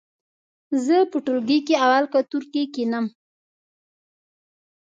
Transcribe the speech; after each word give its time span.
زه 0.85 0.97
په 1.11 1.17
ټولګي 1.25 1.59
کې 1.67 1.75
اول 1.85 2.03
قطور 2.13 2.43
کې 2.51 2.63
کېنم. 2.73 3.05